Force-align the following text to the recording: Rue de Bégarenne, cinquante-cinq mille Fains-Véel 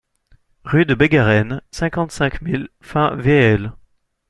Rue 0.65 0.87
de 0.87 0.95
Bégarenne, 0.95 1.61
cinquante-cinq 1.69 2.41
mille 2.41 2.69
Fains-Véel 2.81 3.73